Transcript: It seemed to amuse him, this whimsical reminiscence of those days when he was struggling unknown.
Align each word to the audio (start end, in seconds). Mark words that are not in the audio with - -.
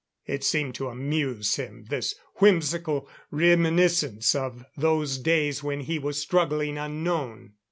It 0.25 0.43
seemed 0.43 0.73
to 0.81 0.87
amuse 0.87 1.57
him, 1.57 1.85
this 1.89 2.15
whimsical 2.37 3.07
reminiscence 3.29 4.33
of 4.33 4.65
those 4.75 5.19
days 5.19 5.61
when 5.61 5.81
he 5.81 5.99
was 5.99 6.19
struggling 6.19 6.79
unknown. 6.79 7.53